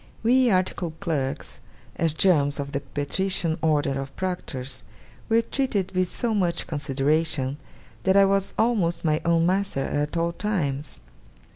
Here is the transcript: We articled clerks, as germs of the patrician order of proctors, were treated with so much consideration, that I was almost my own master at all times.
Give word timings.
We 0.23 0.49
articled 0.49 0.99
clerks, 0.99 1.59
as 1.95 2.11
germs 2.13 2.59
of 2.59 2.71
the 2.71 2.79
patrician 2.79 3.59
order 3.61 4.01
of 4.01 4.15
proctors, 4.15 4.81
were 5.29 5.43
treated 5.43 5.91
with 5.91 6.07
so 6.09 6.33
much 6.33 6.65
consideration, 6.65 7.57
that 8.01 8.17
I 8.17 8.25
was 8.25 8.55
almost 8.57 9.05
my 9.05 9.21
own 9.25 9.45
master 9.45 9.85
at 9.85 10.17
all 10.17 10.31
times. 10.31 11.01